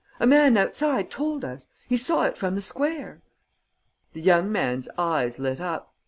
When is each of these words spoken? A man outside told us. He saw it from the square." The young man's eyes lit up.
A 0.19 0.25
man 0.25 0.57
outside 0.57 1.11
told 1.11 1.45
us. 1.45 1.67
He 1.87 1.95
saw 1.95 2.23
it 2.23 2.35
from 2.35 2.55
the 2.55 2.61
square." 2.61 3.21
The 4.13 4.21
young 4.21 4.51
man's 4.51 4.89
eyes 4.97 5.37
lit 5.37 5.59
up. 5.61 5.93